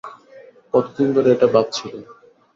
কতদিন 0.73 1.07
ধরে 1.15 1.29
এটা 1.35 1.47
ভাবছিলে? 1.53 1.99